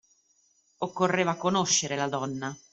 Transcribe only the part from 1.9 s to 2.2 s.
la